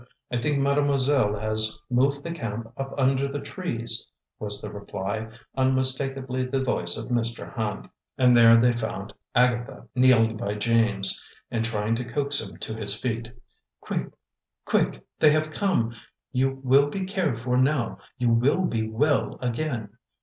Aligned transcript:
I 0.31 0.37
think 0.41 0.57
mademoiselle 0.57 1.37
has 1.37 1.77
moved 1.87 2.23
the 2.23 2.31
camp 2.31 2.73
up 2.75 2.91
under 2.97 3.27
the 3.27 3.39
trees," 3.39 4.07
was 4.39 4.59
the 4.59 4.71
reply, 4.71 5.27
unmistakably 5.55 6.43
the 6.43 6.63
voice 6.63 6.97
of 6.97 7.09
Mr. 7.11 7.53
Hand. 7.53 7.87
And 8.17 8.35
there 8.35 8.57
they 8.57 8.73
found 8.73 9.13
Agatha, 9.35 9.87
kneeling 9.93 10.37
by 10.37 10.55
James 10.55 11.23
and 11.51 11.63
trying 11.63 11.93
to 11.97 12.03
coax 12.05 12.41
him 12.41 12.57
to 12.57 12.73
his 12.73 12.95
feet. 12.99 13.31
"Quick, 13.79 15.03
they 15.19 15.29
have 15.29 15.51
come! 15.51 15.93
You 16.31 16.59
will 16.63 16.89
be 16.89 17.05
cared 17.05 17.39
for 17.39 17.55
now, 17.55 17.99
you 18.17 18.29
will 18.33 18.65
be 18.65 18.89
well 18.89 19.37
again!" 19.39 19.97